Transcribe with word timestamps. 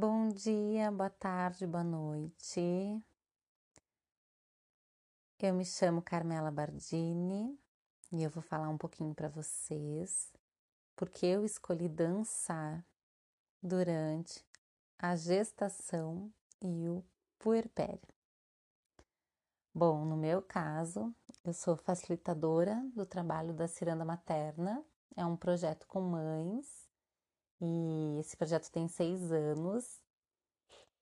Bom 0.00 0.28
dia, 0.28 0.92
boa 0.92 1.10
tarde, 1.10 1.66
boa 1.66 1.82
noite. 1.82 3.02
Eu 5.40 5.52
me 5.52 5.64
chamo 5.64 6.00
Carmela 6.00 6.52
Bardini 6.52 7.58
e 8.12 8.22
eu 8.22 8.30
vou 8.30 8.40
falar 8.40 8.68
um 8.68 8.78
pouquinho 8.78 9.12
para 9.12 9.28
vocês 9.28 10.32
porque 10.94 11.26
eu 11.26 11.44
escolhi 11.44 11.88
dançar 11.88 12.86
durante 13.60 14.46
a 14.96 15.16
gestação 15.16 16.32
e 16.62 16.88
o 16.88 17.04
puerpério. 17.36 18.14
Bom, 19.74 20.04
no 20.04 20.16
meu 20.16 20.40
caso, 20.40 21.12
eu 21.44 21.52
sou 21.52 21.76
facilitadora 21.76 22.80
do 22.94 23.04
trabalho 23.04 23.52
da 23.52 23.66
ciranda 23.66 24.04
materna. 24.04 24.80
É 25.16 25.26
um 25.26 25.36
projeto 25.36 25.88
com 25.88 26.00
mães 26.00 26.87
e 27.60 28.18
esse 28.20 28.36
projeto 28.36 28.70
tem 28.70 28.88
seis 28.88 29.32
anos. 29.32 30.00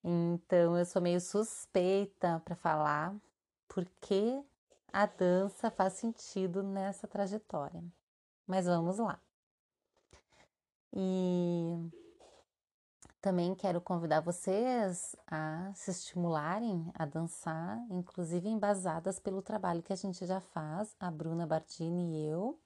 Então 0.03 0.79
eu 0.79 0.85
sou 0.85 1.03
meio 1.03 1.21
suspeita 1.21 2.41
para 2.45 2.55
falar 2.55 3.15
porque 3.69 4.43
a 4.93 5.07
dança 5.07 5.71
faz 5.71 5.95
sentido 5.95 6.63
nessa 6.63 7.07
trajetória. 7.07 7.83
Mas 8.47 8.67
vamos 8.67 8.99
lá. 8.99 9.21
E 10.93 11.91
também 13.21 13.55
quero 13.55 13.81
convidar 13.81 14.21
vocês 14.21 15.17
a 15.27 15.73
se 15.75 15.91
estimularem 15.91 16.91
a 16.95 17.05
dançar, 17.05 17.79
inclusive 17.91 18.49
embasadas 18.49 19.19
pelo 19.19 19.43
trabalho 19.43 19.83
que 19.83 19.93
a 19.93 19.97
gente 19.97 20.25
já 20.25 20.41
faz, 20.41 20.95
a 21.01 21.11
Bruna 21.11 21.45
Bartini 21.45 22.15
e 22.15 22.29
eu, 22.29 22.59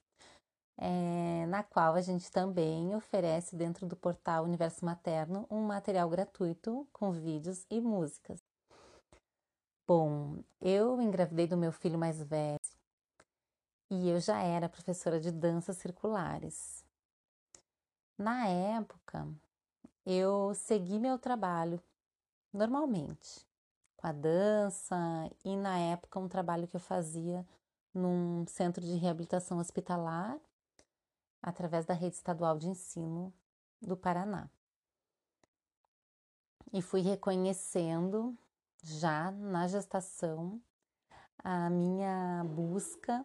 é, 0.80 1.44
na 1.46 1.62
qual 1.62 1.94
a 1.94 2.00
gente 2.00 2.30
também 2.32 2.96
oferece 2.96 3.54
dentro 3.54 3.86
do 3.86 3.94
portal 3.94 4.44
Universo 4.44 4.82
Materno 4.82 5.46
um 5.50 5.60
material 5.60 6.08
gratuito 6.08 6.88
com 6.90 7.12
vídeos 7.12 7.66
e 7.70 7.82
músicas. 7.82 8.42
Bom, 9.86 10.42
eu 10.58 10.98
engravidei 11.02 11.46
do 11.46 11.56
meu 11.56 11.70
filho 11.70 11.98
mais 11.98 12.22
velho 12.22 12.58
e 13.90 14.08
eu 14.08 14.18
já 14.20 14.40
era 14.40 14.70
professora 14.70 15.20
de 15.20 15.30
danças 15.30 15.76
circulares. 15.76 16.82
Na 18.16 18.46
época, 18.46 19.28
eu 20.06 20.54
segui 20.54 20.98
meu 20.98 21.18
trabalho 21.18 21.82
normalmente 22.52 23.46
com 23.98 24.06
a 24.06 24.12
dança 24.12 24.96
e 25.44 25.54
na 25.56 25.78
época 25.78 26.18
um 26.18 26.28
trabalho 26.28 26.66
que 26.66 26.76
eu 26.76 26.80
fazia 26.80 27.46
num 27.92 28.46
centro 28.46 28.82
de 28.82 28.94
reabilitação 28.94 29.58
hospitalar 29.58 30.38
através 31.42 31.84
da 31.86 31.94
rede 31.94 32.16
estadual 32.16 32.58
de 32.58 32.68
ensino 32.68 33.32
do 33.80 33.96
Paraná. 33.96 34.50
E 36.72 36.80
fui 36.80 37.00
reconhecendo 37.00 38.36
já 38.82 39.30
na 39.30 39.66
gestação 39.66 40.60
a 41.42 41.68
minha 41.70 42.44
busca 42.44 43.24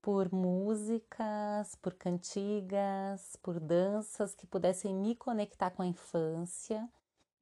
por 0.00 0.32
músicas, 0.32 1.76
por 1.76 1.94
cantigas, 1.94 3.36
por 3.36 3.60
danças 3.60 4.34
que 4.34 4.46
pudessem 4.46 4.94
me 4.94 5.14
conectar 5.14 5.70
com 5.70 5.82
a 5.82 5.86
infância 5.86 6.88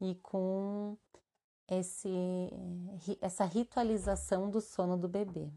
e 0.00 0.14
com 0.16 0.96
esse, 1.68 2.10
essa 3.20 3.44
ritualização 3.44 4.50
do 4.50 4.60
sono 4.60 4.96
do 4.96 5.08
bebê. 5.08 5.50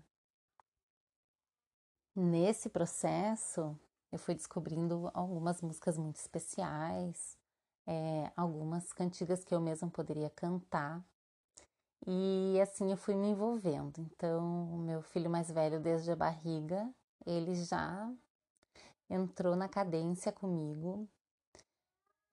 Nesse 2.15 2.69
processo, 2.69 3.77
eu 4.13 4.19
fui 4.19 4.35
descobrindo 4.35 5.09
algumas 5.12 5.59
músicas 5.59 5.97
muito 5.97 6.18
especiais, 6.18 7.35
é, 7.88 8.31
algumas 8.38 8.94
cantigas 8.94 9.44
que 9.44 9.56
eu 9.56 9.59
mesma 9.59 9.90
poderia 9.90 10.29
cantar. 10.29 11.03
E 12.06 12.59
assim 12.62 12.91
eu 12.91 12.97
fui 12.97 13.16
me 13.16 13.29
envolvendo. 13.29 14.00
Então, 14.00 14.72
o 14.72 14.78
meu 14.78 15.01
filho 15.01 15.31
mais 15.31 15.50
velho, 15.50 15.79
desde 15.79 16.12
a 16.12 16.16
barriga, 16.16 16.88
ele 17.25 17.56
já 17.56 18.07
entrou 19.09 19.56
na 19.56 19.68
cadência 19.68 20.31
comigo, 20.31 21.09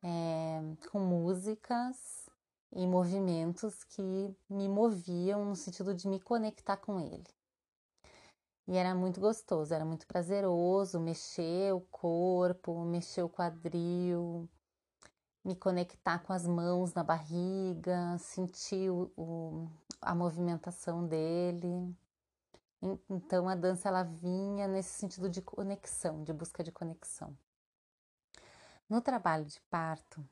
é, 0.02 0.60
com 0.90 1.00
músicas 1.00 2.28
e 2.72 2.86
movimentos 2.86 3.84
que 3.84 4.36
me 4.50 4.68
moviam 4.68 5.46
no 5.46 5.56
sentido 5.56 5.94
de 5.94 6.06
me 6.06 6.20
conectar 6.20 6.76
com 6.76 7.00
ele. 7.00 7.39
E 8.70 8.76
era 8.76 8.94
muito 8.94 9.20
gostoso, 9.20 9.74
era 9.74 9.84
muito 9.84 10.06
prazeroso 10.06 11.00
mexer 11.00 11.74
o 11.74 11.80
corpo, 11.80 12.84
mexer 12.84 13.20
o 13.20 13.28
quadril, 13.28 14.48
me 15.44 15.56
conectar 15.56 16.20
com 16.20 16.32
as 16.32 16.46
mãos 16.46 16.94
na 16.94 17.02
barriga, 17.02 18.16
sentir 18.18 18.88
o, 18.88 19.10
o, 19.16 19.68
a 20.00 20.14
movimentação 20.14 21.04
dele. 21.04 21.92
Então 23.08 23.48
a 23.48 23.56
dança 23.56 23.88
ela 23.88 24.04
vinha 24.04 24.68
nesse 24.68 24.90
sentido 24.90 25.28
de 25.28 25.42
conexão, 25.42 26.22
de 26.22 26.32
busca 26.32 26.62
de 26.62 26.70
conexão. 26.70 27.36
No 28.88 29.00
trabalho 29.00 29.46
de 29.46 29.60
parto, 29.62 30.24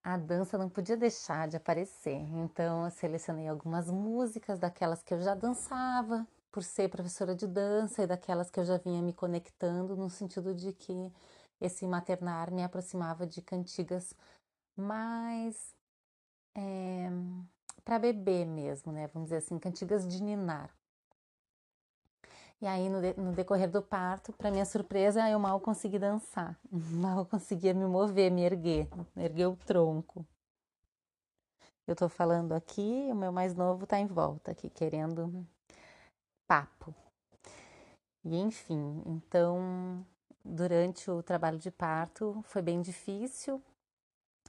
a 0.00 0.16
dança 0.16 0.56
não 0.56 0.68
podia 0.70 0.96
deixar 0.96 1.48
de 1.48 1.56
aparecer. 1.56 2.20
Então 2.36 2.84
eu 2.84 2.90
selecionei 2.92 3.48
algumas 3.48 3.90
músicas 3.90 4.60
daquelas 4.60 5.02
que 5.02 5.12
eu 5.12 5.20
já 5.20 5.34
dançava, 5.34 6.24
por 6.50 6.62
ser 6.62 6.88
professora 6.88 7.34
de 7.34 7.46
dança 7.46 8.02
e 8.02 8.06
daquelas 8.06 8.50
que 8.50 8.60
eu 8.60 8.64
já 8.64 8.78
vinha 8.78 9.02
me 9.02 9.12
conectando, 9.12 9.96
no 9.96 10.10
sentido 10.10 10.54
de 10.54 10.72
que 10.72 11.12
esse 11.60 11.86
maternar 11.86 12.52
me 12.52 12.62
aproximava 12.62 13.26
de 13.26 13.42
cantigas 13.42 14.14
mais 14.76 15.74
é, 16.54 16.60
eh, 16.60 17.10
para 17.84 17.98
bebê 17.98 18.44
mesmo, 18.44 18.92
né? 18.92 19.08
Vamos 19.08 19.28
dizer 19.28 19.38
assim, 19.38 19.58
cantigas 19.58 20.06
de 20.06 20.22
ninar. 20.22 20.70
E 22.60 22.66
aí, 22.66 22.88
no, 22.88 23.00
de, 23.00 23.14
no 23.14 23.32
decorrer 23.32 23.70
do 23.70 23.80
parto, 23.80 24.32
para 24.32 24.50
minha 24.50 24.64
surpresa, 24.64 25.28
eu 25.30 25.38
mal 25.38 25.60
consegui 25.60 25.98
dançar, 25.98 26.58
mal 26.70 27.24
conseguia 27.26 27.72
me 27.72 27.86
mover, 27.86 28.30
me 28.32 28.42
erguer, 28.42 28.88
erguer 29.16 29.46
o 29.46 29.56
tronco. 29.56 30.26
Eu 31.86 31.96
tô 31.96 32.08
falando 32.08 32.52
aqui, 32.52 33.08
o 33.10 33.14
meu 33.14 33.32
mais 33.32 33.54
novo 33.54 33.86
tá 33.86 33.98
em 33.98 34.06
volta 34.06 34.50
aqui, 34.50 34.68
querendo 34.68 35.46
papo. 36.48 36.94
E 38.24 38.36
enfim, 38.36 39.02
então 39.06 40.04
durante 40.44 41.10
o 41.10 41.22
trabalho 41.22 41.58
de 41.58 41.70
parto 41.70 42.42
foi 42.44 42.62
bem 42.62 42.80
difícil 42.80 43.62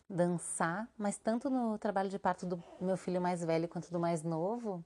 dançar, 0.09 0.89
mas 0.97 1.17
tanto 1.17 1.49
no 1.49 1.77
trabalho 1.77 2.09
de 2.09 2.17
parto 2.17 2.45
do 2.45 2.63
meu 2.81 2.97
filho 2.97 3.21
mais 3.21 3.43
velho 3.43 3.67
quanto 3.67 3.91
do 3.91 3.99
mais 3.99 4.23
novo, 4.23 4.83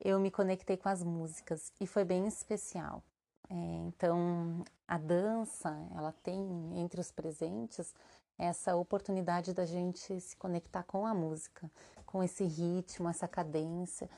eu 0.00 0.18
me 0.18 0.30
conectei 0.30 0.76
com 0.76 0.88
as 0.88 1.02
músicas 1.02 1.70
e 1.80 1.86
foi 1.86 2.04
bem 2.04 2.26
especial. 2.26 3.02
É, 3.50 3.54
então, 3.54 4.64
a 4.88 4.96
dança, 4.96 5.76
ela 5.94 6.12
tem 6.22 6.40
entre 6.76 7.00
os 7.00 7.10
presentes 7.10 7.94
essa 8.38 8.74
oportunidade 8.74 9.52
da 9.52 9.66
gente 9.66 10.18
se 10.20 10.36
conectar 10.36 10.82
com 10.82 11.06
a 11.06 11.14
música, 11.14 11.70
com 12.06 12.22
esse 12.22 12.44
ritmo, 12.44 13.08
essa 13.08 13.28
cadência, 13.28 14.08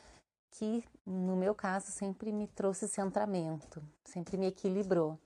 que 0.50 0.84
no 1.04 1.36
meu 1.36 1.54
caso 1.54 1.90
sempre 1.90 2.32
me 2.32 2.46
trouxe 2.46 2.88
centramento, 2.88 3.82
sempre 4.04 4.36
me 4.36 4.46
equilibrou. 4.46 5.18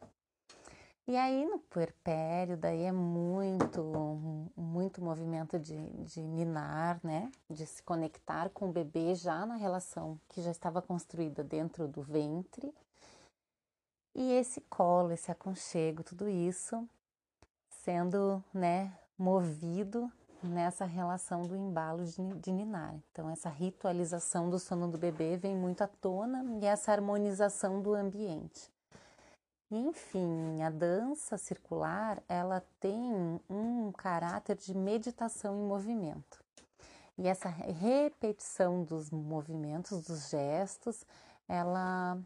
E 1.07 1.17
aí 1.17 1.45
no 1.45 1.59
puerpério, 1.59 2.57
daí 2.57 2.83
é 2.83 2.93
muito, 2.93 3.83
muito 4.57 5.03
movimento 5.03 5.59
de, 5.59 5.77
de 6.05 6.23
ninar, 6.23 7.01
né? 7.03 7.33
De 7.49 7.67
se 7.67 7.83
conectar 7.83 8.49
com 8.51 8.69
o 8.69 8.73
bebê 8.73 9.15
já 9.15 9.45
na 9.45 9.57
relação 9.57 10.21
que 10.29 10.41
já 10.41 10.53
estava 10.53 10.81
construída 10.81 11.43
dentro 11.43 11.89
do 11.89 12.01
ventre. 12.01 12.73
E 14.15 14.33
esse 14.33 14.61
colo, 14.63 15.13
esse 15.13 15.33
aconchego, 15.33 16.05
tudo 16.05 16.29
isso 16.29 16.89
sendo, 17.83 18.45
né, 18.53 18.97
movido 19.19 20.13
nessa 20.43 20.85
relação 20.85 21.43
do 21.43 21.57
embalo 21.57 22.05
de, 22.05 22.53
ninar. 22.53 22.95
Então, 23.11 23.29
essa 23.31 23.49
ritualização 23.49 24.49
do 24.49 24.59
sono 24.59 24.89
do 24.89 24.99
bebê 24.99 25.37
vem 25.37 25.57
muito 25.57 25.83
à 25.83 25.87
tona 25.87 26.45
e 26.61 26.67
essa 26.67 26.93
harmonização 26.93 27.81
do 27.81 27.95
ambiente. 27.95 28.71
Enfim, 29.71 30.63
a 30.63 30.71
dança 30.71 31.39
circular, 31.39 32.23
ela 32.29 32.63
tem 32.81 33.41
um 33.49 33.93
caráter 33.93 34.57
de 34.57 34.75
meditação 34.75 35.57
em 35.57 35.67
movimento. 35.67 36.43
E 37.17 37.29
essa 37.29 37.49
repetição 37.49 38.83
dos 38.83 39.11
movimentos, 39.11 40.03
dos 40.03 40.29
gestos, 40.31 41.05
ela 41.47 42.19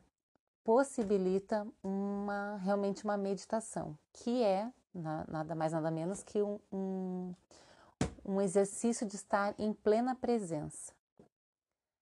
possibilita 0.64 1.66
uma 1.82 2.56
realmente 2.62 3.04
uma 3.04 3.16
meditação, 3.16 3.98
que 4.12 4.42
é 4.42 4.72
nada 4.94 5.54
mais 5.54 5.72
nada 5.72 5.90
menos 5.90 6.22
que 6.22 6.40
um, 6.40 7.34
um 8.24 8.40
exercício 8.40 9.06
de 9.06 9.16
estar 9.16 9.54
em 9.58 9.72
plena 9.72 10.14
presença, 10.14 10.92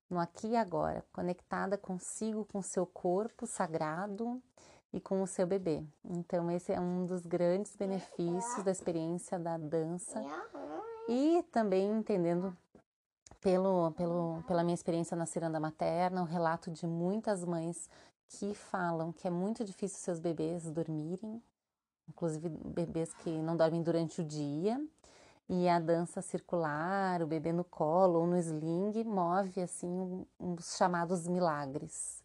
no 0.08 0.19
aqui 0.20 0.48
e 0.48 0.56
agora, 0.56 1.04
conectada 1.12 1.76
consigo, 1.76 2.44
com 2.44 2.62
seu 2.62 2.86
corpo 2.86 3.46
sagrado 3.46 4.42
e 4.92 5.00
com 5.00 5.22
o 5.22 5.26
seu 5.26 5.46
bebê. 5.46 5.82
Então, 6.04 6.50
esse 6.50 6.72
é 6.72 6.78
um 6.78 7.06
dos 7.06 7.24
grandes 7.24 7.74
benefícios 7.74 8.62
da 8.62 8.70
experiência 8.70 9.38
da 9.38 9.56
dança. 9.56 10.22
E 11.08 11.42
também 11.50 11.90
entendendo 11.90 12.56
pelo, 13.40 13.90
pelo, 13.92 14.42
pela 14.46 14.62
minha 14.62 14.74
experiência 14.74 15.16
na 15.16 15.26
ciranda 15.26 15.58
materna, 15.58 16.22
o 16.22 16.26
relato 16.26 16.70
de 16.70 16.86
muitas 16.86 17.44
mães 17.44 17.88
que 18.28 18.54
falam 18.54 19.12
que 19.12 19.26
é 19.26 19.30
muito 19.30 19.64
difícil 19.64 19.98
seus 19.98 20.20
bebês 20.20 20.70
dormirem, 20.70 21.42
inclusive 22.08 22.48
bebês 22.48 23.12
que 23.14 23.30
não 23.30 23.56
dormem 23.56 23.82
durante 23.82 24.20
o 24.20 24.24
dia, 24.24 24.80
e 25.54 25.69
a 25.69 25.78
dança 25.78 26.22
circular, 26.22 27.20
o 27.20 27.26
bebê 27.26 27.52
no 27.52 27.62
colo 27.62 28.20
ou 28.20 28.26
no 28.26 28.38
sling, 28.38 29.04
move 29.04 29.60
assim 29.60 30.26
os 30.38 30.78
chamados 30.78 31.28
milagres. 31.28 32.25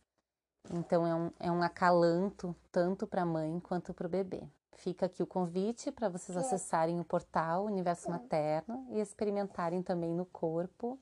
Então 0.72 1.06
é 1.06 1.14
um, 1.14 1.32
é 1.38 1.52
um 1.52 1.62
acalanto 1.62 2.56
tanto 2.72 3.06
para 3.06 3.24
a 3.24 3.26
mãe 3.26 3.60
quanto 3.60 3.94
para 3.94 4.08
o 4.08 4.10
bebê. 4.10 4.48
Fica 4.78 5.08
aqui 5.08 5.22
o 5.22 5.28
convite 5.28 5.92
para 5.92 6.08
vocês 6.08 6.38
acessarem 6.38 7.02
o 7.02 7.04
portal 7.04 7.66
Universo 7.66 8.10
Materno 8.10 8.88
e 8.92 9.02
experimentarem 9.02 9.84
também 9.84 10.14
no 10.14 10.26
corpo 10.26 10.98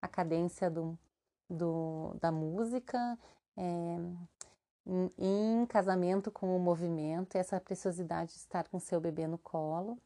a 0.00 0.08
cadência 0.08 0.70
do, 0.70 0.98
do 1.50 2.16
da 2.18 2.32
música, 2.32 3.18
é, 3.54 3.98
em, 4.86 5.10
em 5.18 5.66
casamento 5.66 6.30
com 6.30 6.56
o 6.56 6.58
movimento 6.58 7.34
e 7.34 7.38
essa 7.38 7.60
preciosidade 7.60 8.30
de 8.30 8.38
estar 8.38 8.66
com 8.66 8.78
seu 8.78 8.98
bebê 8.98 9.26
no 9.26 9.36
colo 9.36 9.98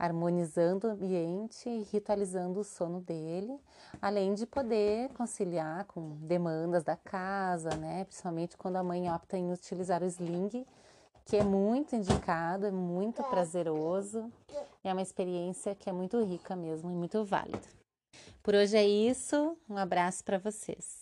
harmonizando 0.00 0.88
o 0.88 0.90
ambiente 0.92 1.68
e 1.68 1.82
ritualizando 1.82 2.60
o 2.60 2.64
sono 2.64 3.02
dele, 3.02 3.60
além 4.00 4.32
de 4.32 4.46
poder 4.46 5.10
conciliar 5.10 5.84
com 5.84 6.16
demandas 6.22 6.82
da 6.82 6.96
casa, 6.96 7.76
né? 7.76 8.04
Principalmente 8.04 8.56
quando 8.56 8.76
a 8.76 8.82
mãe 8.82 9.12
opta 9.12 9.36
em 9.36 9.52
utilizar 9.52 10.02
o 10.02 10.06
sling, 10.06 10.66
que 11.26 11.36
é 11.36 11.44
muito 11.44 11.94
indicado, 11.94 12.64
é 12.64 12.70
muito 12.70 13.22
prazeroso, 13.24 14.32
é 14.82 14.90
uma 14.90 15.02
experiência 15.02 15.74
que 15.74 15.90
é 15.90 15.92
muito 15.92 16.18
rica 16.24 16.56
mesmo 16.56 16.90
e 16.90 16.94
muito 16.94 17.22
válida. 17.22 17.68
Por 18.42 18.54
hoje 18.54 18.78
é 18.78 18.88
isso, 18.88 19.54
um 19.68 19.76
abraço 19.76 20.24
para 20.24 20.38
vocês. 20.38 20.99